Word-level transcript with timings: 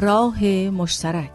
راه 0.00 0.44
مشترک. 0.70 1.30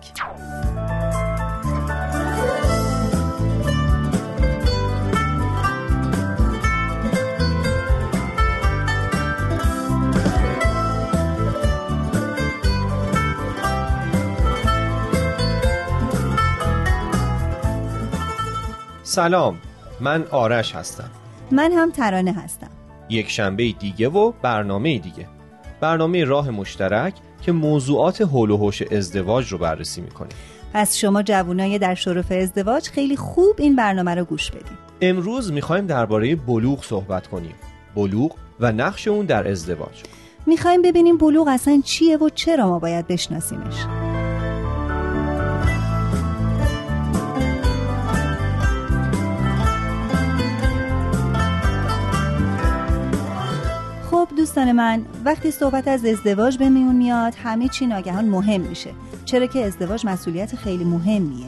سلام 19.03 19.57
من 19.99 20.23
آرش 20.31 20.75
هستم. 20.75 21.09
من 21.51 21.71
هم 21.71 21.91
ترانه 21.91 22.33
هستم. 22.33 22.67
یک 23.09 23.29
شنبه 23.29 23.71
دیگه 23.71 24.09
و 24.09 24.31
برنامه 24.41 24.99
دیگه. 24.99 25.27
برنامه 25.81 26.23
راه 26.23 26.49
مشترک 26.49 27.13
که 27.41 27.51
موضوعات 27.51 28.21
حول 28.21 28.51
و 28.51 28.57
حوش 28.57 28.81
ازدواج 28.81 29.51
رو 29.51 29.57
بررسی 29.57 30.01
می‌کنیم. 30.01 30.37
پس 30.73 30.95
شما 30.95 31.23
جوانای 31.23 31.79
در 31.79 31.95
شرف 31.95 32.31
ازدواج 32.31 32.87
خیلی 32.87 33.15
خوب 33.15 33.55
این 33.57 33.75
برنامه 33.75 34.15
رو 34.15 34.25
گوش 34.25 34.51
بدید 34.51 34.77
امروز 35.01 35.51
می‌خوایم 35.51 35.85
درباره 35.85 36.35
بلوغ 36.35 36.83
صحبت 36.83 37.27
کنیم. 37.27 37.55
بلوغ 37.95 38.35
و 38.59 38.71
نقش 38.71 39.07
اون 39.07 39.25
در 39.25 39.47
ازدواج. 39.47 40.03
می‌خوایم 40.45 40.81
ببینیم 40.81 41.17
بلوغ 41.17 41.47
اصلا 41.47 41.81
چیه 41.85 42.17
و 42.17 42.29
چرا 42.29 42.67
ما 42.67 42.79
باید 42.79 43.07
بشناسیمش. 43.07 44.04
دوستان 54.45 54.71
من 54.71 55.05
وقتی 55.25 55.51
صحبت 55.51 55.87
از 55.87 56.05
ازدواج 56.05 56.57
به 56.57 56.69
میون 56.69 56.95
میاد 56.95 57.33
همه 57.43 57.67
چی 57.67 57.85
ناگهان 57.85 58.25
مهم 58.25 58.61
میشه. 58.61 58.89
چرا 59.25 59.45
که 59.45 59.65
ازدواج 59.65 60.05
مسئولیت 60.05 60.55
خیلی 60.55 60.83
مهمیه. 60.83 61.45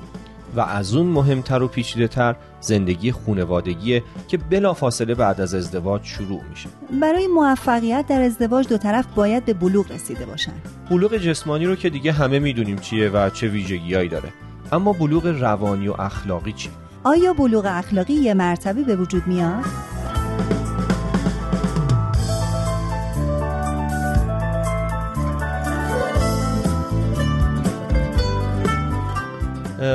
و 0.56 0.60
از 0.60 0.96
اون 0.96 1.08
مهمتر 1.08 1.64
و 1.64 1.68
پیچیده 1.68 2.08
تر 2.08 2.36
زندگی 2.62 3.12
خونوادگیه 3.12 4.04
که 4.28 4.38
بلافاصله 4.38 5.16
بعد 5.16 5.42
از 5.42 5.54
ازدواج 5.54 6.04
شروع 6.04 6.42
میشه. 6.50 6.70
برای 7.02 7.28
موفقیت 7.28 8.06
در 8.08 8.22
ازدواج 8.22 8.68
دو 8.68 8.78
طرف 8.78 9.06
باید 9.16 9.46
به 9.46 9.54
بلوغ 9.54 9.92
رسیده 9.92 10.26
باشن. 10.26 10.54
بلوغ 10.90 11.18
جسمانی 11.18 11.66
رو 11.66 11.76
که 11.76 11.90
دیگه 11.90 12.12
همه 12.12 12.40
می‌دونیم 12.40 12.78
چیه 12.78 13.10
و 13.10 13.30
چه 13.30 13.48
ویژگیهایی 13.48 14.10
داره. 14.10 14.30
اما 14.72 14.94
بلوغ 14.94 15.26
روانی 15.26 15.88
و 15.88 16.02
اخلاقی 16.02 16.54
چی؟ 16.54 16.70
آیا 17.04 17.34
بلوغ 17.34 17.66
اخلاقی 17.68 18.14
یه 18.14 18.34
مرتبه 18.34 18.84
به 18.84 18.96
وجود 18.96 19.28
میاد؟ 19.28 19.66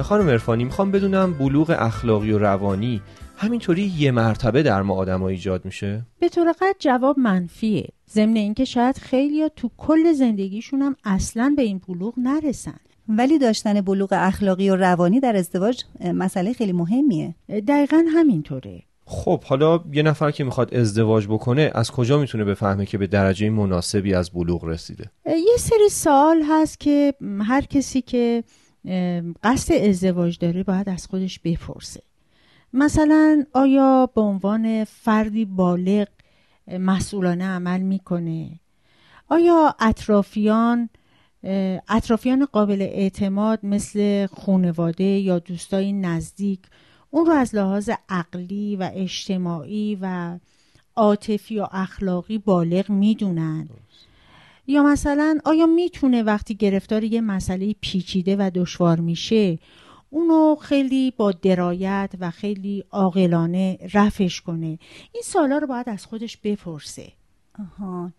خانم 0.02 0.28
ارفانی 0.28 0.64
می‌خوام 0.64 0.90
بدونم 0.90 1.32
بلوغ 1.32 1.76
اخلاقی 1.78 2.32
و 2.32 2.38
روانی 2.38 3.00
همینطوری 3.36 3.82
یه 3.82 4.10
مرتبه 4.10 4.62
در 4.62 4.82
ما 4.82 4.94
آدم 4.94 5.22
ایجاد 5.22 5.64
میشه؟ 5.64 6.02
به 6.20 6.28
طور 6.28 6.52
قد 6.52 6.76
جواب 6.78 7.18
منفیه. 7.18 7.88
ضمن 8.10 8.36
اینکه 8.36 8.64
شاید 8.64 8.98
خیلی 8.98 9.48
تو 9.56 9.70
کل 9.76 10.12
زندگیشون 10.12 10.82
هم 10.82 10.96
اصلا 11.04 11.54
به 11.56 11.62
این 11.62 11.80
بلوغ 11.88 12.14
نرسن. 12.16 12.80
ولی 13.08 13.38
داشتن 13.38 13.80
بلوغ 13.80 14.08
اخلاقی 14.12 14.70
و 14.70 14.76
روانی 14.76 15.20
در 15.20 15.36
ازدواج 15.36 15.84
مسئله 16.14 16.52
خیلی 16.52 16.72
مهمیه. 16.72 17.34
دقیقا 17.68 18.04
همینطوره. 18.14 18.82
خب 19.06 19.44
حالا 19.44 19.80
یه 19.92 20.02
نفر 20.02 20.30
که 20.30 20.44
می‌خواد 20.44 20.74
ازدواج 20.74 21.26
بکنه 21.26 21.70
از 21.74 21.90
کجا 21.90 22.18
می‌تونه 22.18 22.44
بفهمه 22.44 22.86
که 22.86 22.98
به 22.98 23.06
درجه 23.06 23.50
مناسبی 23.50 24.14
از 24.14 24.30
بلوغ 24.30 24.64
رسیده؟ 24.64 25.10
یه 25.26 25.56
سری 25.58 25.88
سوال 25.90 26.42
هست 26.48 26.80
که 26.80 27.14
هر 27.40 27.60
کسی 27.60 28.02
که 28.02 28.44
قصد 29.42 29.74
ازدواج 29.74 30.38
داره 30.38 30.62
باید 30.62 30.88
از 30.88 31.06
خودش 31.06 31.38
بپرسه. 31.38 32.02
مثلا 32.72 33.44
آیا 33.52 34.10
به 34.14 34.20
عنوان 34.20 34.84
فردی 34.84 35.44
بالغ 35.44 36.06
مسئولانه 36.68 37.44
عمل 37.44 37.80
می‌کنه؟ 37.80 38.60
آیا 39.28 39.74
اطرافیان 39.80 40.88
اطرافیان 41.88 42.44
قابل 42.44 42.82
اعتماد 42.82 43.58
مثل 43.62 44.26
خونواده 44.26 45.04
یا 45.04 45.38
دوستای 45.38 45.92
نزدیک 45.92 46.60
اون 47.10 47.26
رو 47.26 47.32
از 47.32 47.54
لحاظ 47.54 47.90
عقلی 48.08 48.76
و 48.76 48.90
اجتماعی 48.94 49.98
و 50.00 50.38
عاطفی 50.96 51.58
و 51.58 51.66
اخلاقی 51.72 52.38
بالغ 52.38 52.90
می‌دونن؟ 52.90 53.68
یا 54.66 54.82
مثلا 54.82 55.38
آیا 55.44 55.66
می‌تونه 55.66 56.22
وقتی 56.22 56.54
گرفتار 56.54 57.04
یه 57.04 57.20
مسئله 57.20 57.74
پیچیده 57.80 58.36
و 58.36 58.50
دشوار 58.54 59.00
میشه 59.00 59.58
اونو 60.10 60.56
خیلی 60.56 61.10
با 61.16 61.32
درایت 61.32 62.10
و 62.20 62.30
خیلی 62.30 62.84
عاقلانه 62.90 63.78
رفش 63.94 64.40
کنه؟ 64.40 64.78
این 65.12 65.22
سالا 65.24 65.58
رو 65.58 65.66
باید 65.66 65.88
از 65.88 66.06
خودش 66.06 66.36
بپرسه. 66.36 67.12
آها. 67.58 68.12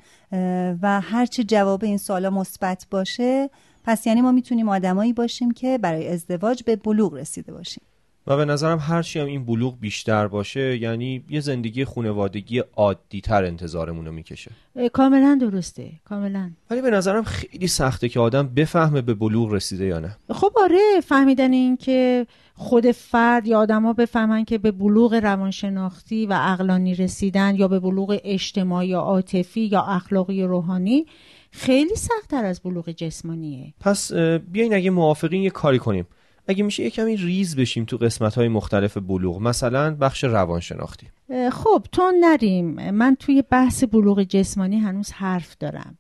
و 0.82 1.02
هرچه 1.02 1.44
جواب 1.44 1.84
این 1.84 1.98
سالا 1.98 2.30
مثبت 2.30 2.88
باشه 2.92 3.50
پس 3.84 4.08
یعنی 4.08 4.22
ما 4.22 4.32
می‌تونیم 4.32 4.70
آدمایی 4.70 5.14
باشیم 5.14 5.52
که 5.52 5.78
برای 5.78 6.08
ازدواج 6.08 6.64
به 6.64 6.76
بلوغ 6.76 7.14
رسیده 7.14 7.54
باشیم. 7.54 7.84
و 8.28 8.38
به 8.38 8.46
نظرم 8.46 8.80
هرچی 8.82 9.20
هم 9.20 9.26
این 9.26 9.46
بلوغ 9.46 9.80
بیشتر 9.80 10.28
باشه 10.28 10.78
یعنی 10.78 11.24
یه 11.30 11.40
زندگی 11.40 11.86
خونوادگی 11.86 12.60
عادی 12.76 13.22
تر 13.22 13.44
انتظارمون 13.44 14.06
رو 14.06 14.12
می‌کشه 14.12 14.52
کاملا 14.94 15.38
درسته 15.42 15.92
کاملا. 16.06 16.52
ولی 16.70 16.82
به 16.82 16.90
نظرم 16.90 17.24
خیلی 17.24 17.68
سخته 17.68 18.10
که 18.10 18.20
آدم 18.20 18.48
بفهمه 18.48 19.02
به 19.02 19.14
بلوغ 19.14 19.54
رسیده 19.54 19.86
یا 19.86 20.00
نه. 20.00 20.18
خب 20.30 20.52
آره 20.56 21.02
فهمیدن 21.04 21.54
این 21.54 21.78
که 21.78 22.28
خود 22.56 22.92
فرد 22.92 23.48
یا 23.48 23.60
آدما 23.60 23.94
بفهمن 23.94 24.46
که 24.46 24.58
به 24.58 24.72
بلوغ 24.72 25.14
روانشناختی 25.14 26.26
و 26.26 26.34
عقلانی 26.34 26.96
رسیدن 26.96 27.56
یا 27.56 27.68
به 27.68 27.80
بلوغ 27.80 28.20
اجتماعی 28.24 28.88
یا 28.88 29.00
عاطفی 29.00 29.62
یا 29.62 29.82
اخلاقی 29.82 30.44
روحانی 30.44 31.06
خیلی 31.52 31.96
سختتر 31.96 32.46
از 32.46 32.62
بلوغ 32.62 32.90
جسمانیه. 32.90 33.74
پس 33.80 34.14
بیاین 34.52 34.74
اگه 34.74 34.90
موافقین 34.90 35.44
یه 35.44 35.50
کاری 35.50 35.80
کنیم. 35.80 36.06
اگه 36.48 36.64
میشه 36.64 36.84
یه 36.84 36.90
کمی 36.90 37.18
ریز 37.18 37.56
بشیم 37.56 37.86
تو 37.86 37.98
قسمت 37.98 38.36
های 38.36 38.48
مختلف 38.48 38.98
بلوغ؟ 38.98 39.42
مثلا 39.42 39.96
بخش 39.96 40.24
روانشناختی. 40.24 41.08
خب 41.52 41.86
تو 41.92 42.12
نریم. 42.22 42.92
من 42.92 43.16
توی 43.20 43.44
بحث 43.50 43.84
بلوغ 43.84 44.24
جسمانی 44.24 44.80
هنوز 44.80 45.12
حرف 45.12 45.58
دارم. 45.60 45.98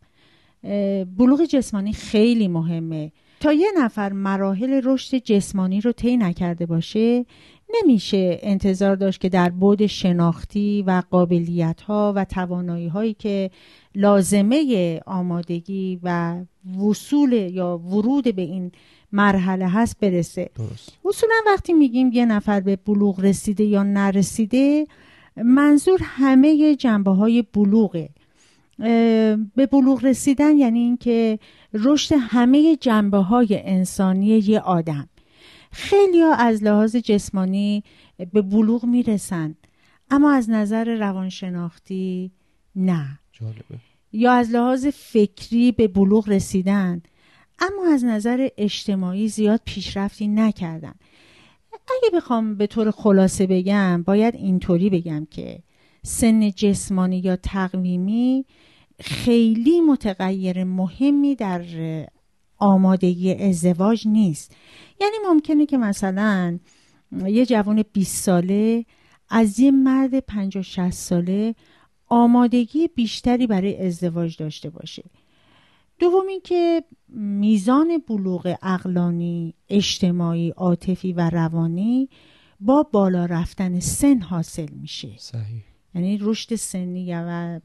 بلوغ 1.17 1.45
جسمانی 1.45 1.93
خیلی 1.93 2.47
مهمه. 2.47 3.11
تا 3.39 3.53
یه 3.53 3.67
نفر 3.77 4.13
مراحل 4.13 4.81
رشد 4.83 5.17
جسمانی 5.17 5.81
رو 5.81 5.91
طی 5.91 6.17
نکرده 6.17 6.65
باشه 6.65 7.25
نمیشه 7.81 8.39
انتظار 8.41 8.95
داشت 8.95 9.21
که 9.21 9.29
در 9.29 9.49
بود 9.49 9.85
شناختی 9.85 10.83
و 10.87 11.03
قابلیت 11.09 11.81
ها 11.81 12.13
و 12.15 12.25
توانایی 12.25 12.87
هایی 12.87 13.13
که 13.13 13.51
لازمه 13.95 15.01
آمادگی 15.05 15.99
و 16.03 16.39
وصول 16.79 17.33
یا 17.33 17.77
ورود 17.77 18.35
به 18.35 18.41
این 18.41 18.71
مرحله 19.13 19.67
هست 19.67 19.99
برسه 19.99 20.49
درست. 20.55 20.97
اصولا 21.05 21.33
وقتی 21.45 21.73
میگیم 21.73 22.11
یه 22.13 22.25
نفر 22.25 22.59
به 22.59 22.75
بلوغ 22.75 23.19
رسیده 23.19 23.63
یا 23.63 23.83
نرسیده 23.83 24.87
منظور 25.37 25.99
همه 26.03 26.75
جنبه 26.75 27.11
های 27.11 27.41
بلوغه 27.41 28.09
به 29.55 29.65
بلوغ 29.71 30.05
رسیدن 30.05 30.57
یعنی 30.57 30.79
اینکه 30.79 31.39
رشد 31.73 32.15
همه 32.19 32.75
جنبه 32.75 33.17
های 33.17 33.61
انسانی 33.63 34.25
یه 34.25 34.59
آدم 34.59 35.09
خیلی 35.71 36.21
ها 36.21 36.33
از 36.33 36.63
لحاظ 36.63 36.95
جسمانی 36.95 37.83
به 38.31 38.41
بلوغ 38.41 38.85
می‌رسن 38.85 39.55
اما 40.11 40.31
از 40.31 40.49
نظر 40.49 40.95
روانشناختی 40.95 42.31
نه 42.75 43.19
جالبه. 43.31 43.79
یا 44.13 44.31
از 44.31 44.51
لحاظ 44.51 44.87
فکری 44.87 45.71
به 45.71 45.87
بلوغ 45.87 46.29
رسیدن 46.29 47.01
اما 47.59 47.93
از 47.93 48.05
نظر 48.05 48.47
اجتماعی 48.57 49.27
زیاد 49.27 49.61
پیشرفتی 49.65 50.27
نکردن. 50.27 50.93
اگه 51.73 52.09
بخوام 52.13 52.55
به 52.55 52.67
طور 52.67 52.91
خلاصه 52.91 53.47
بگم 53.47 54.03
باید 54.03 54.35
اینطوری 54.35 54.89
بگم 54.89 55.27
که 55.31 55.59
سن 56.03 56.51
جسمانی 56.51 57.19
یا 57.19 57.35
تقویمی 57.35 58.45
خیلی 58.99 59.81
متغیر 59.81 60.63
مهمی 60.63 61.35
در 61.35 61.65
آمادگی 62.57 63.33
ازدواج 63.33 64.07
نیست. 64.07 64.55
یعنی 65.01 65.15
ممکنه 65.27 65.65
که 65.65 65.77
مثلا 65.77 66.59
یه 67.25 67.45
جوان 67.45 67.83
20 67.93 68.23
ساله 68.23 68.85
از 69.29 69.59
یه 69.59 69.71
مرد 69.71 70.19
50 70.19 70.63
60 70.63 70.89
ساله 70.89 71.55
آمادگی 72.07 72.87
بیشتری 72.87 73.47
برای 73.47 73.85
ازدواج 73.87 74.37
داشته 74.37 74.69
باشه. 74.69 75.03
دوم 75.99 76.25
که 76.43 76.83
میزان 77.15 78.01
بلوغ 78.07 78.55
اقلانی 78.61 79.53
اجتماعی 79.69 80.49
عاطفی 80.49 81.13
و 81.13 81.29
روانی 81.29 82.09
با 82.59 82.83
بالا 82.83 83.25
رفتن 83.25 83.79
سن 83.79 84.19
حاصل 84.19 84.69
میشه. 84.71 85.11
صحیح. 85.17 85.63
یعنی 85.95 86.17
رشد 86.21 86.55
سنی 86.55 87.13
و 87.13 87.59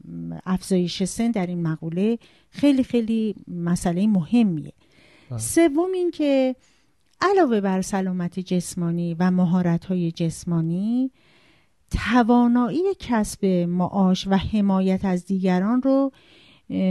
افزایش 0.45 1.03
سن 1.03 1.31
در 1.31 1.47
این 1.47 1.61
مقوله 1.61 2.19
خیلی 2.49 2.83
خیلی 2.83 3.35
مسئله 3.47 4.07
مهمیه. 4.07 4.73
سوم 5.37 5.91
این 5.93 6.11
که 6.11 6.55
علاوه 7.21 7.61
بر 7.61 7.81
سلامت 7.81 8.39
جسمانی 8.39 9.15
و 9.19 9.31
مهارت 9.31 9.85
های 9.85 10.11
جسمانی 10.11 11.11
توانایی 11.91 12.83
کسب 12.99 13.45
معاش 13.45 14.27
و 14.27 14.37
حمایت 14.37 15.05
از 15.05 15.25
دیگران 15.25 15.81
رو 15.81 16.11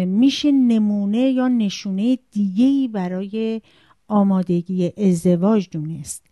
میشه 0.06 0.52
نمونه 0.52 1.18
یا 1.18 1.48
نشونه 1.48 2.18
دیگهی 2.30 2.88
برای 2.88 3.60
آمادگی 4.08 4.92
ازدواج 4.96 5.68
دونست. 5.70 6.22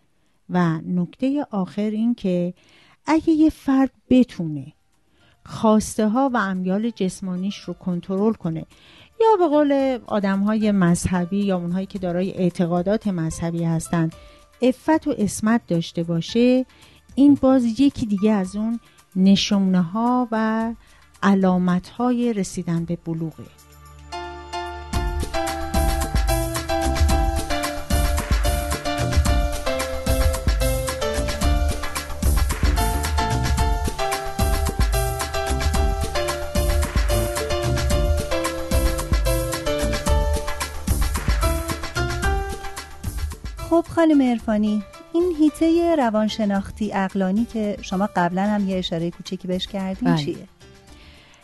و 0.51 0.81
نکته 0.87 1.47
آخر 1.51 1.91
این 1.91 2.15
که 2.15 2.55
اگه 3.07 3.31
یه 3.31 3.51
فرد 3.51 3.91
بتونه 4.11 4.73
خواسته 5.45 6.09
ها 6.09 6.31
و 6.35 6.37
امیال 6.37 6.91
جسمانیش 6.91 7.57
رو 7.59 7.75
کنترل 7.75 8.33
کنه 8.33 8.67
یا 9.21 9.37
به 9.39 9.47
قول 9.49 9.99
آدم 10.07 10.41
های 10.41 10.73
مذهبی 10.73 11.41
یا 11.41 11.57
اونهایی 11.57 11.87
که 11.87 11.99
دارای 11.99 12.33
اعتقادات 12.33 13.09
مذهبی 13.09 13.65
هستند 13.65 14.13
افت 14.63 15.07
و 15.07 15.15
اسمت 15.19 15.67
داشته 15.67 16.03
باشه 16.03 16.67
این 17.15 17.35
باز 17.35 17.81
یکی 17.81 18.07
دیگه 18.07 18.33
از 18.33 18.57
اون 18.57 18.81
نشونه 19.17 19.83
ها 19.83 20.29
و 20.33 20.75
علامت 21.23 21.89
های 21.89 22.33
رسیدن 22.33 22.85
به 22.85 22.99
بلوغه 23.05 23.45
خب 43.71 43.85
خانم 43.89 44.31
ارفانی 44.31 44.83
این 45.13 45.35
هیته 45.39 45.97
روانشناختی 45.97 46.93
اقلانی 46.95 47.45
که 47.45 47.77
شما 47.83 48.09
قبلا 48.17 48.43
هم 48.43 48.69
یه 48.69 48.79
اشاره 48.79 49.11
کوچکی 49.11 49.49
بهش 49.49 49.67
کردین 49.67 50.15
بله. 50.15 50.25
چیه؟ 50.25 50.56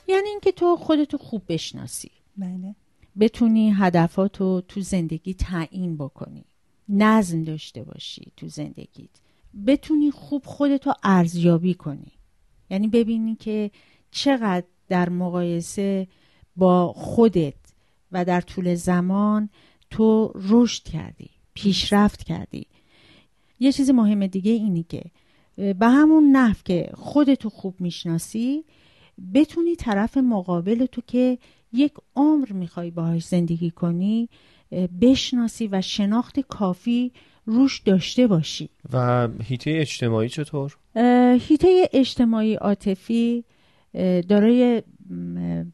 یعنی 0.09 0.29
اینکه 0.29 0.53
تو 0.53 0.77
خودتو 0.77 1.19
خوب 1.19 1.43
بشناسی. 1.49 2.11
بله. 2.37 2.75
بتونی 3.21 3.73
هدفاتو 3.73 4.61
تو 4.61 4.81
زندگی 4.81 5.35
تعیین 5.35 5.97
بکنی. 5.97 6.45
نظم 6.89 7.45
داشته 7.45 7.83
باشی 7.83 8.33
تو 8.37 8.49
زندگیت. 8.49 9.11
بتونی 9.67 10.11
خوب 10.11 10.47
خودتو 10.47 10.93
ارزیابی 11.03 11.75
کنی. 11.75 12.13
یعنی 12.71 12.89
ببینی 12.89 13.35
که 13.35 13.71
چقدر 14.11 14.67
در 14.89 15.09
مقایسه 15.09 16.09
با 16.57 16.93
خودت 16.93 17.55
و 18.13 18.25
در 18.25 18.41
طول 18.41 18.75
زمان 18.75 19.49
تو 19.91 20.33
رشد 20.35 20.83
کردی 20.83 21.31
پیشرفت 21.55 22.23
کردی. 22.23 22.67
یه 23.61 23.73
چیز 23.73 23.91
مهم 23.91 24.27
دیگه 24.27 24.53
اینی 24.53 24.83
که 24.83 25.03
به 25.57 25.87
همون 25.87 26.25
نحو 26.33 26.57
که 26.65 26.91
خودتو 26.95 27.51
خوب 27.51 27.81
می‌شناسی 27.81 28.65
بتونی 29.35 29.77
طرف 29.77 30.17
مقابل 30.17 30.87
تو 30.87 31.01
که 31.07 31.39
یک 31.73 31.93
عمر 32.17 32.53
می‌خوای 32.53 32.91
باهاش 32.91 33.27
زندگی 33.27 33.71
کنی 33.71 34.29
بشناسی 35.01 35.69
و 35.73 35.81
شناخت 35.81 36.41
کافی 36.41 37.13
روش 37.47 37.79
داشته 37.79 38.27
باشی. 38.27 38.69
و 38.93 39.29
هیته 39.43 39.71
اجتماعی 39.75 40.29
چطور؟ 40.29 40.77
هیته 41.41 41.89
اجتماعی 41.93 42.55
عاطفی 42.55 43.45
دارای 44.29 44.83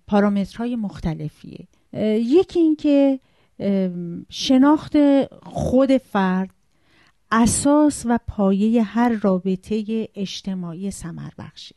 پارامترهای 0.06 0.76
مختلفیه. 0.76 1.67
یکی 2.14 2.61
اینکه 2.61 3.20
شناخت 4.29 4.96
خود 5.43 5.96
فرد 5.96 6.50
اساس 7.31 8.06
و 8.08 8.19
پایه 8.29 8.82
هر 8.82 9.19
رابطه 9.23 10.08
اجتماعی 10.14 10.91
سمر 10.91 11.31
بخشه 11.38 11.76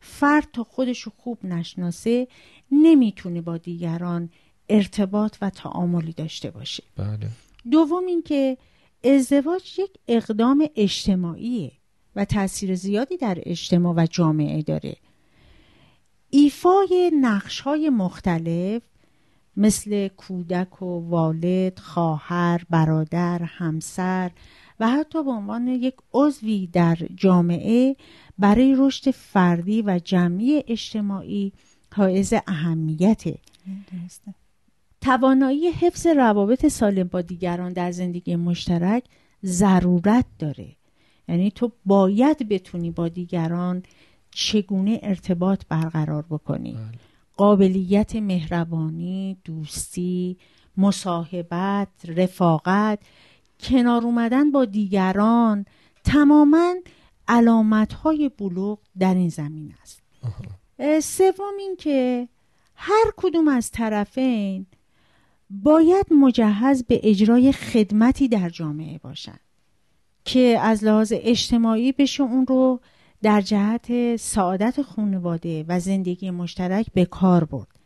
فرد 0.00 0.48
تا 0.52 0.64
خودشو 0.64 1.10
خوب 1.16 1.44
نشناسه 1.44 2.28
نمی‌تونه 2.72 3.40
با 3.40 3.56
دیگران 3.56 4.30
ارتباط 4.68 5.36
و 5.42 5.50
تعاملی 5.50 6.12
داشته 6.12 6.50
باشه. 6.50 6.82
بله. 6.96 7.28
دوم 7.70 8.06
اینکه 8.06 8.56
ازدواج 9.04 9.78
یک 9.78 9.90
اقدام 10.08 10.68
اجتماعیه 10.76 11.72
و 12.16 12.24
تاثیر 12.24 12.74
زیادی 12.74 13.16
در 13.16 13.38
اجتماع 13.42 13.94
و 13.96 14.06
جامعه 14.10 14.62
داره. 14.62 14.96
ایفای 16.30 17.12
نقش 17.20 17.60
های 17.60 17.90
مختلف 17.90 18.82
مثل 19.56 20.08
کودک 20.08 20.82
و 20.82 21.08
والد، 21.08 21.78
خواهر، 21.78 22.64
برادر، 22.70 23.42
همسر 23.42 24.30
و 24.80 24.88
حتی 24.88 25.24
به 25.24 25.30
عنوان 25.30 25.68
یک 25.68 25.94
عضوی 26.12 26.66
در 26.66 26.98
جامعه 27.14 27.96
برای 28.38 28.74
رشد 28.78 29.10
فردی 29.10 29.82
و 29.82 30.00
جمعی 30.04 30.64
اجتماعی 30.68 31.52
حائز 31.94 32.34
اهمیته 32.46 33.38
درسته. 33.92 34.34
توانایی 35.00 35.68
حفظ 35.68 36.06
روابط 36.06 36.66
سالم 36.66 37.08
با 37.08 37.20
دیگران 37.20 37.72
در 37.72 37.92
زندگی 37.92 38.36
مشترک 38.36 39.04
ضرورت 39.44 40.24
داره. 40.38 40.76
یعنی 41.28 41.50
تو 41.50 41.72
باید 41.86 42.48
بتونی 42.48 42.90
با 42.90 43.08
دیگران 43.08 43.82
چگونه 44.30 45.00
ارتباط 45.02 45.62
برقرار 45.68 46.24
بکنی. 46.30 46.72
بله. 46.72 46.98
قابلیت 47.36 48.16
مهربانی 48.16 49.36
دوستی 49.44 50.36
مصاحبت 50.76 51.88
رفاقت 52.08 52.98
کنار 53.60 54.04
اومدن 54.04 54.50
با 54.50 54.64
دیگران 54.64 55.64
تماما 56.04 56.74
علامت 57.28 57.92
های 57.92 58.28
بلوغ 58.38 58.78
در 58.98 59.14
این 59.14 59.28
زمین 59.28 59.74
است. 59.82 60.02
سوم 61.02 61.56
این 61.58 61.76
که 61.76 62.28
هر 62.74 63.12
کدوم 63.16 63.48
از 63.48 63.70
طرفین 63.70 64.66
باید 65.50 66.12
مجهز 66.12 66.84
به 66.84 67.00
اجرای 67.02 67.52
خدمتی 67.52 68.28
در 68.28 68.48
جامعه 68.48 68.98
باشند 68.98 69.40
که 70.24 70.58
از 70.60 70.84
لحاظ 70.84 71.12
اجتماعی 71.16 71.92
بشه 71.92 72.22
اون 72.22 72.46
رو 72.46 72.80
در 73.22 73.40
جهت 73.40 74.16
سعادت 74.16 74.82
خانواده 74.82 75.64
و 75.68 75.80
زندگی 75.80 76.30
مشترک 76.30 76.86
به 76.94 77.04
کار 77.04 77.44
برد. 77.44 77.77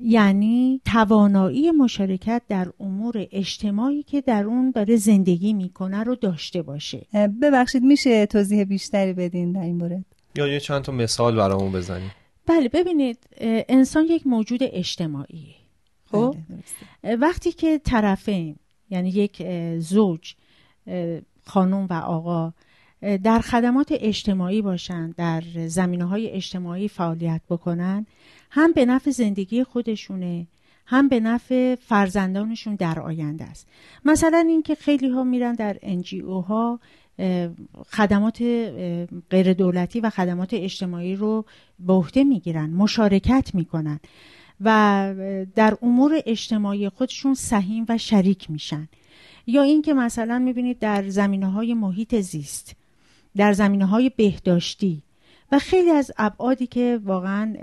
یعنی 0.00 0.80
توانایی 0.84 1.70
مشارکت 1.70 2.42
در 2.48 2.68
امور 2.80 3.26
اجتماعی 3.32 4.02
که 4.02 4.20
در 4.20 4.44
اون 4.44 4.70
داره 4.70 4.96
زندگی 4.96 5.52
می‌کنه 5.52 6.02
رو 6.02 6.14
داشته 6.14 6.62
باشه. 6.62 7.06
ببخشید 7.42 7.82
میشه 7.82 8.26
توضیح 8.26 8.64
بیشتری 8.64 9.12
بدین 9.12 9.52
در 9.52 9.60
این 9.60 9.76
مورد؟ 9.76 10.04
یا 10.36 10.46
یه 10.46 10.60
چند 10.60 10.82
تا 10.82 10.92
مثال 10.92 11.36
برامون 11.36 11.72
بزنیم 11.72 12.10
بله 12.46 12.68
ببینید 12.68 13.18
انسان 13.68 14.04
یک 14.04 14.26
موجود 14.26 14.60
اجتماعیه 14.62 15.54
خب؟ 16.10 16.30
بله، 16.30 16.56
درسته. 16.56 17.16
وقتی 17.16 17.52
که 17.52 17.78
طرفین 17.78 18.56
یعنی 18.90 19.08
یک 19.08 19.42
زوج 19.78 20.34
خانم 21.46 21.86
و 21.90 21.92
آقا 21.92 22.52
در 23.00 23.40
خدمات 23.40 23.88
اجتماعی 23.90 24.62
باشند 24.62 25.14
در 25.16 25.42
زمینه 25.66 26.04
های 26.04 26.30
اجتماعی 26.30 26.88
فعالیت 26.88 27.40
بکنن 27.50 28.06
هم 28.50 28.72
به 28.72 28.84
نفع 28.84 29.10
زندگی 29.10 29.64
خودشونه 29.64 30.46
هم 30.86 31.08
به 31.08 31.20
نفع 31.20 31.74
فرزندانشون 31.74 32.74
در 32.74 33.00
آینده 33.00 33.44
است. 33.44 33.68
مثلا 34.04 34.44
اینکه 34.48 34.74
خیلی 34.74 35.08
ها 35.08 35.24
میرن 35.24 35.52
در 35.52 35.76
انجیو 35.82 36.40
ها 36.40 36.80
خدمات 37.90 38.42
غیر 39.30 39.52
دولتی 39.52 40.00
و 40.00 40.10
خدمات 40.10 40.54
اجتماعی 40.54 41.16
رو 41.16 41.44
به 41.78 41.92
عهده 41.92 42.24
می‌گیرن 42.24 42.70
مشارکت 42.70 43.54
می‌کنن 43.54 44.00
و 44.60 45.14
در 45.54 45.76
امور 45.82 46.20
اجتماعی 46.26 46.88
خودشون 46.88 47.34
سهیم 47.34 47.86
و 47.88 47.98
شریک 47.98 48.50
میشن. 48.50 48.88
یا 49.46 49.62
اینکه 49.62 49.94
مثلا 49.94 50.38
می‌بینید 50.38 50.78
در 50.78 51.08
زمینه 51.08 51.50
های 51.50 51.74
محیط 51.74 52.14
زیست 52.14 52.76
در 53.36 53.52
زمینه 53.52 53.86
های 53.86 54.10
بهداشتی. 54.16 55.02
و 55.52 55.58
خیلی 55.58 55.90
از 55.90 56.12
ابعادی 56.18 56.66
که 56.66 57.00
واقعا 57.04 57.56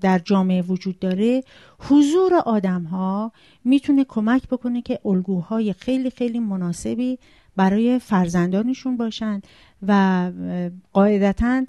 در 0.00 0.18
جامعه 0.18 0.62
وجود 0.62 0.98
داره 0.98 1.42
حضور 1.78 2.34
آدم 2.34 2.82
ها 2.82 3.32
می‌تونه 3.64 4.04
کمک 4.04 4.48
بکنه 4.48 4.82
که 4.82 4.98
الگوهای 5.04 5.72
خیلی 5.72 6.10
خیلی 6.10 6.38
مناسبی 6.38 7.18
برای 7.56 7.98
فرزندانشون 7.98 8.96
باشند 8.96 9.46
و 9.86 10.32
قاعدتا 10.92 11.66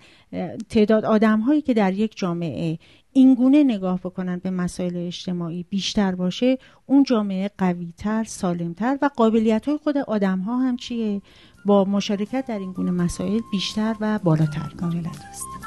تعداد 0.70 1.06
آدم 1.06 1.39
هایی 1.39 1.62
که 1.62 1.74
در 1.74 1.94
یک 1.94 2.18
جامعه 2.18 2.79
اینگونه 3.13 3.63
نگاه 3.63 4.00
بکنن 4.00 4.38
به 4.44 4.50
مسائل 4.50 4.98
اجتماعی 4.98 5.65
بیشتر 5.70 6.15
باشه 6.15 6.58
اون 6.86 7.03
جامعه 7.03 7.51
قویتر 7.58 8.24
سالمتر 8.24 8.98
و 9.01 9.10
قابلیت 9.15 9.68
های 9.68 9.77
خود 9.77 9.98
آدم 9.98 10.39
ها 10.39 10.58
هم 10.58 10.77
چیه؟ 10.77 11.22
با 11.66 11.86
مشارکت 11.86 12.46
در 12.48 12.60
این 12.60 12.72
گونه 12.72 12.92
مسائل 12.92 13.42
بیشتر 13.51 13.96
و 14.00 14.20
بالاتر 14.20 14.74
کاملا 14.80 15.01
درست 15.01 15.59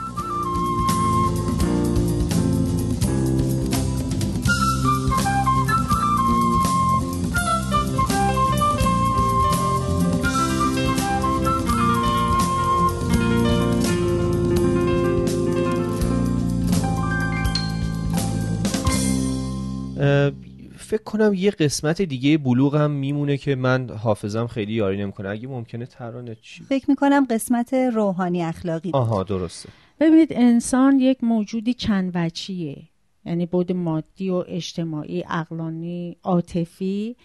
کنم 21.12 21.35
یه 21.35 21.50
قسمت 21.50 22.02
دیگه 22.02 22.38
بلوغ 22.38 22.76
هم 22.76 22.90
میمونه 22.90 23.37
که 23.37 23.54
من 23.54 23.90
حافظم 23.90 24.47
خیلی 24.47 24.73
یاری 24.73 25.02
نمی‌کنه. 25.02 25.28
اگه 25.28 25.49
ممکنه 25.49 25.87
ترانه 25.87 26.37
چی؟ 26.42 26.64
فکر 26.64 26.90
می‌کنم 26.90 27.26
قسمت 27.31 27.75
روحانی 27.75 28.42
اخلاقی 28.42 28.90
آها 28.95 29.23
درسته. 29.23 29.69
ببینید 30.00 30.28
انسان 30.33 31.00
یک 31.00 31.25
موجودی 31.25 31.75
چند 31.75 32.11
وچیه 32.14 32.83
یعنی 33.25 33.47
بود 33.47 33.73
مادی 33.73 34.31
و 34.31 34.45
اجتماعی 34.49 35.25
اقلانی 35.31 36.16
عاطفی 36.23 37.16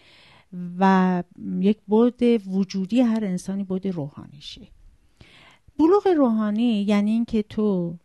و 0.79 1.24
یک 1.60 1.77
بود 1.88 2.24
وجودی 2.48 3.01
هر 3.01 3.25
انسانی 3.25 3.63
بود 3.63 3.88
روحانیشه. 3.88 4.62
بلوغ 5.79 6.08
روحانی 6.08 6.82
یعنی 6.82 7.12
اینکه 7.12 7.44
تو 7.44 7.96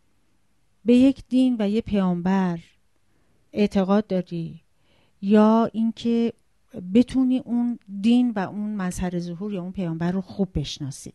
به 0.85 0.95
یک 0.95 1.23
دین 1.29 1.57
و 1.59 1.69
یه 1.69 1.81
پیامبر 1.81 2.59
اعتقاد 3.53 4.07
داری 4.07 4.62
یا 5.23 5.71
اینکه 5.73 6.33
بتونی 6.95 7.39
اون 7.39 7.79
دین 8.01 8.31
و 8.31 8.39
اون 8.39 8.75
مظهر 8.75 9.19
ظهور 9.19 9.55
یا 9.55 9.63
اون 9.63 9.73
پیامبر 9.73 10.13
رو 10.13 10.21
خوب 10.21 10.49
بشناسی. 10.55 11.13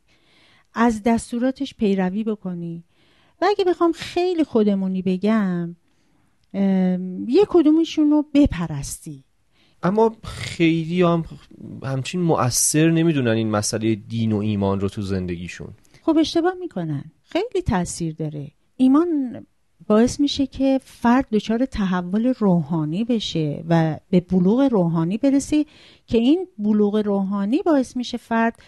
از 0.73 1.01
دستوراتش 1.03 1.73
پیروی 1.75 2.23
بکنی. 2.23 2.83
و 3.41 3.45
اگه 3.49 3.65
بخوام 3.65 3.91
خیلی 3.91 4.43
خودمونی 4.43 5.01
بگم 5.01 5.75
یه 7.27 7.45
کدومشون 7.47 8.11
رو 8.11 8.25
بپرستی. 8.33 9.23
اما 9.83 10.15
خیلی 10.23 11.01
هم 11.01 11.25
همچین 11.83 12.21
مؤثر 12.21 12.89
نمی‌دونن 12.91 13.31
این 13.31 13.49
مسئله 13.49 13.95
دین 13.95 14.31
و 14.31 14.37
ایمان 14.37 14.79
رو 14.79 14.89
تو 14.89 15.01
زندگیشون. 15.01 15.73
خب 16.01 16.17
اشتباه 16.17 16.53
می‌کنن. 16.53 17.11
خیلی 17.23 17.61
تاثیر 17.65 18.15
داره. 18.15 18.51
ایمان 18.75 19.45
باعث 19.87 20.19
میشه 20.19 20.47
که 20.47 20.79
فرد 20.83 21.27
دچار 21.31 21.65
تحول 21.65 22.33
روحانی 22.39 23.03
بشه 23.03 23.63
و 23.69 23.99
به 24.09 24.19
بلوغ 24.19 24.59
روحانی 24.71 25.17
برسه 25.17 25.65
که 26.07 26.17
این 26.17 26.47
بلوغ 26.57 26.95
روحانی 26.95 27.61
باعث 27.61 27.97
میشه 27.97 28.17
فرد 28.17 28.59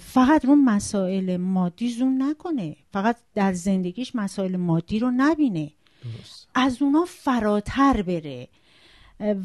فقط 0.00 0.44
رو 0.44 0.54
مسائل 0.54 1.36
مادی 1.36 1.88
زون 1.88 2.22
نکنه 2.22 2.76
فقط 2.92 3.16
در 3.34 3.52
زندگیش 3.52 4.16
مسائل 4.16 4.56
مادی 4.56 4.98
رو 4.98 5.10
نبینه. 5.16 5.72
از 6.54 6.82
اونا 6.82 7.04
فراتر 7.08 8.02
بره 8.02 8.48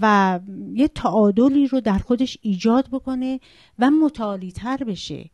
و 0.01 0.39
یه 0.73 0.87
تعادلی 0.87 1.67
رو 1.67 1.81
در 1.81 1.97
خودش 1.97 2.37
ایجاد 2.41 2.89
بکنه 2.91 3.39
و 3.79 3.89
متعالی 3.91 4.51
تر 4.51 4.77
بشه. 4.77 5.29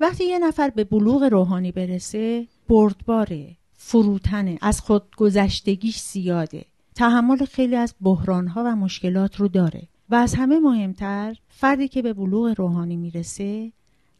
وقتی 0.00 0.24
یه 0.24 0.38
نفر 0.38 0.70
به 0.70 0.84
بلوغ 0.84 1.22
روحانی 1.22 1.72
برسه 1.72 2.46
بردباره. 2.68 3.56
فروتنه. 3.88 4.58
از 4.60 4.80
خودگذشتگیش 4.80 5.98
زیاده. 5.98 6.64
تحمل 6.94 7.44
خیلی 7.44 7.76
از 7.76 7.94
بحرانها 8.00 8.62
و 8.66 8.76
مشکلات 8.76 9.36
رو 9.36 9.48
داره. 9.48 9.82
و 10.10 10.14
از 10.14 10.34
همه 10.34 10.58
مهمتر 10.58 11.36
فردی 11.48 11.88
که 11.88 12.02
به 12.02 12.12
بلوغ 12.12 12.54
روحانی 12.58 12.96
می‌رسه 12.96 13.72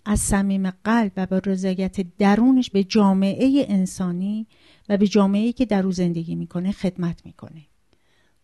از 0.04 0.20
صمیم 0.20 0.70
قلب 0.70 1.12
و 1.16 1.26
با 1.26 1.38
رضایت 1.38 2.16
درونش 2.18 2.70
به 2.70 2.84
جامعه 2.84 3.66
انسانی 3.68 4.46
و 4.88 4.96
به 4.96 5.06
جامعه 5.06 5.52
که 5.52 5.64
در 5.64 5.86
او 5.86 5.92
زندگی 5.92 6.34
می‌کنه 6.34 6.72
خدمت 6.72 7.26
می‌کنه. 7.26 7.62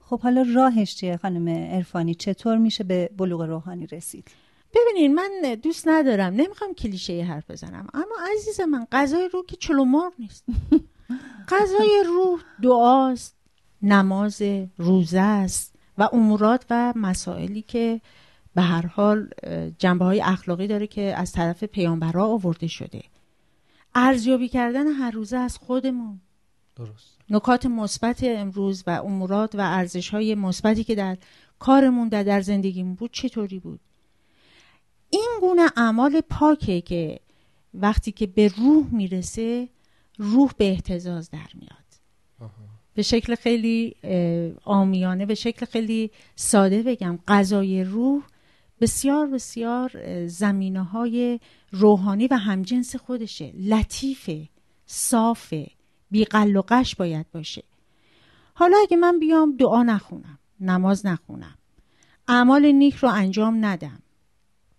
خب 0.00 0.20
حالا 0.20 0.46
راهش 0.54 0.94
چیه 0.94 1.16
خانم 1.16 1.48
عرفانی؟ 1.48 2.14
چطور 2.14 2.58
میشه 2.58 2.84
به 2.84 3.10
بلوغ 3.16 3.42
روحانی 3.42 3.86
رسید؟ 3.86 4.30
ببینید 4.74 5.10
من 5.10 5.56
دوست 5.62 5.88
ندارم. 5.88 6.34
نمی‌خوام 6.34 6.74
کلیشه 6.74 7.24
حرف 7.24 7.50
بزنم. 7.50 7.86
اما 7.94 8.16
عزیز 8.36 8.60
من 8.60 8.86
غذای 8.92 9.28
روح 9.32 9.44
که 9.46 9.56
چلو 9.56 9.84
مرغ 9.84 10.12
نیست. 10.18 10.44
غذای 11.48 12.04
روح 12.06 12.40
دعاست 12.62 13.36
نماز 13.82 14.42
روزه 14.78 15.20
است 15.20 15.74
و 15.98 16.08
امورات 16.12 16.64
و 16.70 16.92
مسائلی 16.96 17.62
که 17.62 18.00
به 18.54 18.62
هر 18.62 18.86
حال 18.86 19.30
جنبه 19.78 20.04
های 20.04 20.20
اخلاقی 20.20 20.66
داره 20.66 20.86
که 20.86 21.14
از 21.16 21.32
طرف 21.32 21.64
پیامبرا 21.64 22.26
آورده 22.26 22.66
شده. 22.66 23.02
ارزیابی 23.94 24.48
کردن 24.48 24.86
هر 24.86 25.10
روزه 25.10 25.36
از 25.36 25.58
خودمون. 25.58 26.20
درست. 26.76 27.18
نکات 27.30 27.66
مثبت 27.66 28.20
امروز 28.22 28.84
و 28.86 28.90
امورات 28.90 29.54
و 29.54 29.60
ارزش 29.60 30.08
های 30.08 30.34
مثبتی 30.34 30.84
که 30.84 30.94
در 30.94 31.16
کارمون 31.58 32.08
در, 32.08 32.22
در 32.22 32.40
زندگیمون 32.40 32.94
بود 32.94 33.10
چطوری 33.12 33.58
بود؟ 33.58 33.80
این 35.10 35.30
گونه 35.40 35.70
اعمال 35.76 36.20
پاکه 36.20 36.80
که 36.80 37.20
وقتی 37.74 38.12
که 38.12 38.26
به 38.26 38.52
روح 38.56 38.86
می‌رسه 38.94 39.68
روح 40.18 40.50
به 40.58 40.70
احتزاز 40.70 41.30
در 41.30 41.48
میاد. 41.54 41.72
به 42.94 43.02
شکل 43.02 43.34
خیلی 43.34 43.96
آمیانه 44.64 45.26
به 45.26 45.34
شکل 45.34 45.66
خیلی 45.66 46.10
ساده 46.36 46.82
بگم 46.82 47.18
غذای 47.28 47.84
روح 47.84 48.22
بسیار 48.80 49.26
بسیار 49.26 50.26
زمینه 50.26 50.82
های 50.82 51.40
روحانی 51.70 52.26
و 52.28 52.34
همجنس 52.34 52.96
خودشه. 52.96 53.52
لطیفه 53.58 54.48
صافه 54.86 55.70
بیقل 56.10 56.56
و 56.56 56.62
قش 56.68 56.94
باید 56.94 57.26
باشه. 57.30 57.64
حالا 58.54 58.76
اگه 58.82 58.96
من 58.96 59.18
بیام 59.18 59.56
دعا 59.56 59.82
نخونم 59.82 60.38
نماز 60.60 61.06
نخونم 61.06 61.58
اعمال 62.28 62.66
نیک 62.66 62.94
رو 62.94 63.08
انجام 63.08 63.64
ندم 63.64 64.01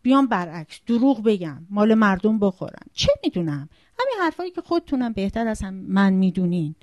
بیام 0.04 0.28
برعکس 0.28 0.80
دروغ 0.88 1.24
بگم 1.24 1.66
مال 1.70 1.94
مردم 1.94 2.40
بخورم. 2.40 2.86
چه 2.94 3.10
می‌دونم؟ 3.24 3.70
همین 4.00 4.16
حرفایی 4.22 4.52
که 4.52 4.62
خودتونم 4.62 5.14
بهتر 5.14 5.48
از 5.48 5.62
هم 5.62 5.74
من 5.74 6.14
می‌دونین. 6.14 6.76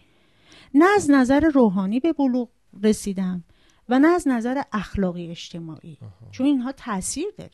نه 0.75 0.85
از 0.97 1.11
نظر 1.11 1.41
روحانی 1.41 2.01
به 2.01 2.13
بلوغ 2.13 2.49
رسیدم 2.83 3.45
و 3.89 3.99
نه 3.99 4.09
از 4.09 4.29
نظر 4.29 4.63
اخلاقی 4.73 5.31
اجتماعی. 5.31 5.99
چون 6.31 6.47
اینها 6.47 6.73
تاثیر 6.73 7.27
داره. 7.39 7.51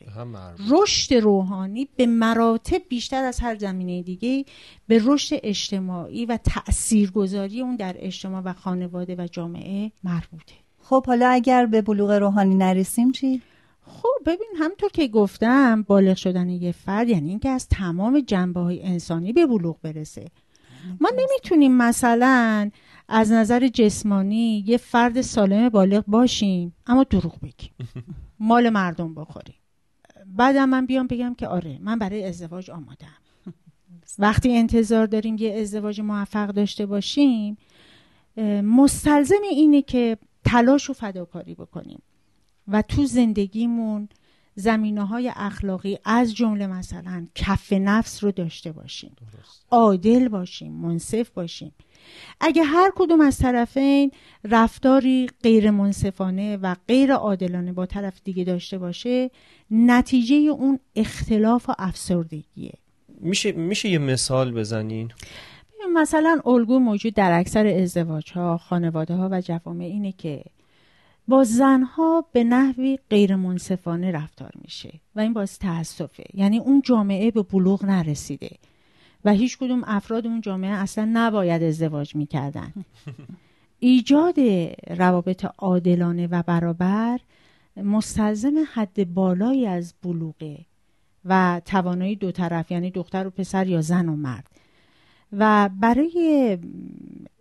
رشد 0.69 1.13
روحانی 1.13 1.87
به 1.95 2.05
مراتب 2.05 2.81
بیشتر 2.89 3.23
از 3.23 3.39
هر 3.39 3.57
زمینه 3.57 4.03
دیگه 4.03 4.45
به 4.87 5.01
رشد 5.05 5.39
اجتماعی 5.43 6.25
و 6.25 6.37
تاثیرگذاری 6.37 7.61
اون 7.61 7.75
در 7.75 7.95
اجتماع 7.99 8.41
و 8.41 8.53
خانواده 8.53 9.15
و 9.15 9.27
جامعه 9.31 9.91
مربوطه. 10.03 10.55
خب 10.81 11.05
حالا 11.05 11.29
اگر 11.29 11.65
به 11.65 11.81
بلوغ 11.81 12.11
روحانی 12.11 12.55
نرسیم 12.55 13.11
چی؟ 13.11 13.41
خب 13.87 14.23
ببین 14.25 14.47
همطور 14.59 14.89
که 14.89 15.07
گفتم 15.07 15.81
بالغ 15.81 16.15
شدن 16.15 16.49
یه 16.49 16.71
فرد 16.71 17.09
یعنی 17.09 17.29
اینکه 17.29 17.49
از 17.49 17.67
تمام 17.67 18.19
جنبه 18.19 18.59
های 18.59 18.83
انسانی 18.83 19.33
به 19.33 19.45
بلوغ 19.45 19.77
برسه. 19.81 20.25
ما 21.01 21.09
نمی‌تونیم 21.17 21.77
مثلا 21.77 22.71
از 23.07 23.31
نظر 23.31 23.67
جسمانی 23.67 24.63
یه 24.67 24.77
فرد 24.77 25.21
سالم 25.21 25.69
بالغ 25.69 26.03
باشیم 26.07 26.75
اما 26.87 27.03
دروغ 27.03 27.39
بگیم. 27.39 27.71
مال 28.39 28.69
مردم 28.69 29.15
بخوریم. 29.15 29.55
بعدم 30.25 30.69
من 30.69 30.85
بیام 30.85 31.07
بگم 31.07 31.33
که 31.33 31.47
آره 31.47 31.79
من 31.81 31.99
برای 31.99 32.23
ازدواج 32.23 32.71
آمادم 32.71 33.17
وقتی 34.19 34.57
انتظار 34.57 35.05
داریم 35.05 35.35
یه 35.39 35.53
ازدواج 35.53 36.01
موفق 36.01 36.47
داشته 36.47 36.85
باشیم 36.85 37.57
مستلزم 38.63 39.41
اینه 39.51 39.81
که 39.81 40.17
تلاش 40.45 40.89
و 40.89 40.93
فداکاری 40.93 41.55
بکنیم. 41.55 42.01
و 42.67 42.81
تو 42.81 43.05
زندگیمون 43.05 44.09
زمینه 44.55 45.05
های 45.05 45.31
اخلاقی 45.35 45.97
از 46.05 46.35
جمله 46.35 46.67
مثلا 46.67 47.27
کف 47.35 47.73
نفس 47.73 48.23
رو 48.23 48.31
داشته 48.31 48.71
باشیم. 48.71 49.15
عادل 49.71 50.27
باشیم 50.27 50.71
منصف 50.73 51.29
باشیم. 51.29 51.71
اگه 52.41 52.63
هر 52.63 52.91
کدوم 52.95 53.21
از 53.21 53.37
طرفین 53.37 54.11
رفتاری 54.43 55.29
غیر 55.43 55.71
منصفانه 55.71 56.57
و 56.57 56.75
غیر 56.87 57.13
عادلانه 57.13 57.73
با 57.73 57.85
طرف 57.85 58.21
دیگه 58.23 58.43
داشته 58.43 58.77
باشه 58.77 59.31
نتیجه 59.71 60.35
اون 60.35 60.79
اختلاف 60.95 61.69
و 61.69 61.73
افسردگیه. 61.77 62.73
میشه 63.19 63.51
میشه 63.51 63.89
یه 63.89 63.97
مثال 63.97 64.51
بزنین؟ 64.51 65.11
مثلا 65.93 66.41
الگو 66.45 66.79
موجود 66.79 67.13
در 67.13 67.39
اکثر 67.39 67.67
ازدواج 67.67 68.31
ها 68.31 68.57
خانواده 68.57 69.15
ها 69.15 69.29
و 69.31 69.41
جوامع 69.41 69.85
اینه 69.85 70.11
که 70.11 70.43
با 71.27 71.43
زنها 71.43 72.25
به 72.31 72.43
نحوی 72.43 72.99
غیر 73.09 73.35
منصفانه 73.35 74.11
رفتار 74.11 74.51
میشه 74.61 74.93
و 75.15 75.19
این 75.19 75.33
باعث 75.33 75.59
تاسفه 75.59 76.23
یعنی 76.33 76.59
اون 76.59 76.81
جامعه 76.81 77.31
به 77.31 77.43
بلوغ 77.43 77.85
نرسیده 77.85 78.49
و 79.25 79.31
هیچ 79.31 79.57
کدوم 79.57 79.83
افراد 79.87 80.27
اون 80.27 80.41
جامعه 80.41 80.71
اصلا 80.71 81.09
نباید 81.13 81.63
ازدواج 81.63 82.15
می‌کردن. 82.15 82.73
ایجاد 83.79 84.35
روابط 84.87 85.45
عادلانه 85.57 86.27
و 86.27 86.43
برابر 86.47 87.19
مستلزم 87.77 88.53
حد 88.73 89.13
بالایی 89.13 89.67
از 89.67 89.93
بلوغه 90.03 90.57
و 91.25 91.61
توانایی 91.65 92.15
دو 92.15 92.31
طرف 92.31 92.71
یعنی 92.71 92.91
دختر 92.91 93.27
و 93.27 93.29
پسر 93.29 93.67
یا 93.67 93.81
زن 93.81 94.09
و 94.09 94.15
مرد. 94.15 94.47
و 95.31 95.69
برای 95.79 96.57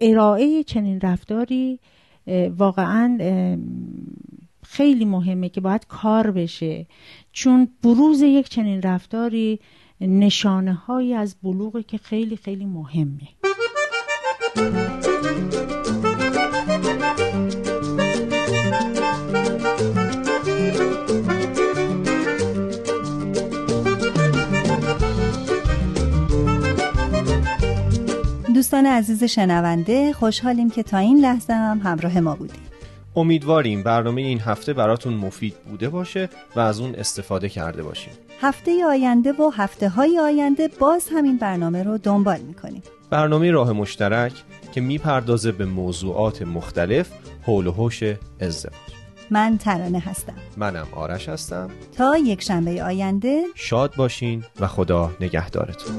ارائه 0.00 0.62
چنین 0.62 1.00
رفتاری 1.00 1.80
واقعا 2.56 3.18
خیلی 4.62 5.04
مهمه 5.04 5.48
که 5.48 5.60
باید 5.60 5.86
کار 5.86 6.30
بشه. 6.30 6.86
چون 7.32 7.68
بروز 7.82 8.22
یک 8.22 8.48
چنین 8.48 8.82
رفتاری 8.82 9.60
نشانه 10.00 10.74
هایی 10.74 11.14
از 11.14 11.36
بلوغی 11.42 11.82
که 11.82 11.98
خیلی 11.98 12.36
خیلی 12.36 12.66
مهمه. 12.66 13.28
عزیز 28.74 29.24
شنونده 29.24 30.12
خوشحالیم 30.12 30.70
که 30.70 30.82
تا 30.82 30.98
این 30.98 31.20
لحظه 31.20 31.52
هم 31.52 31.80
همراه 31.84 32.20
ما 32.20 32.34
بودیم. 32.34 32.60
امیدواریم 33.16 33.82
برنامه 33.82 34.22
این 34.22 34.40
هفته 34.40 34.72
براتون 34.72 35.14
مفید 35.14 35.54
بوده 35.70 35.88
باشه 35.88 36.28
و 36.56 36.60
از 36.60 36.80
اون 36.80 36.94
استفاده 36.94 37.48
کرده 37.48 37.82
باشیم. 37.82 38.12
هفته 38.40 38.84
آینده 38.84 39.32
و 39.32 39.50
هفته 39.50 39.88
های 39.88 40.18
آینده 40.18 40.68
باز 40.78 41.08
همین 41.12 41.36
برنامه 41.36 41.82
رو 41.82 41.98
دنبال 41.98 42.40
می‌کنیم. 42.40 42.82
برنامه 43.10 43.50
راه 43.50 43.72
مشترک 43.72 44.32
که 44.72 44.80
می‌پردازه 44.80 45.52
به 45.52 45.64
موضوعات 45.64 46.42
مختلف 46.42 47.08
حول 47.42 47.66
و 47.66 47.72
حوش 47.72 48.02
ازدواج. 48.40 48.76
من 49.30 49.58
ترانه 49.58 49.98
هستم. 49.98 50.34
منم 50.56 50.86
آرش 50.92 51.28
هستم. 51.28 51.70
تا 51.96 52.16
یک 52.16 52.42
شنبه 52.42 52.82
آینده. 52.84 53.42
شاد 53.54 53.94
باشین 53.96 54.44
و 54.60 54.66
خدا 54.66 55.10
نگهدارتون. 55.20 55.94